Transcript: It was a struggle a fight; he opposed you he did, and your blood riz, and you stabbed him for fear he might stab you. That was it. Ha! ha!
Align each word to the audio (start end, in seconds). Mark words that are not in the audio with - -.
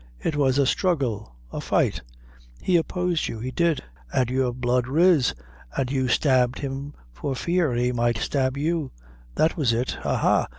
It 0.19 0.35
was 0.35 0.57
a 0.57 0.65
struggle 0.65 1.35
a 1.53 1.61
fight; 1.61 2.01
he 2.59 2.75
opposed 2.75 3.27
you 3.27 3.37
he 3.37 3.51
did, 3.51 3.83
and 4.11 4.31
your 4.31 4.51
blood 4.51 4.87
riz, 4.87 5.35
and 5.77 5.91
you 5.91 6.07
stabbed 6.07 6.57
him 6.57 6.95
for 7.13 7.35
fear 7.35 7.75
he 7.75 7.91
might 7.91 8.17
stab 8.17 8.57
you. 8.57 8.89
That 9.35 9.57
was 9.57 9.73
it. 9.73 9.99
Ha! 10.01 10.17
ha! 10.17 10.47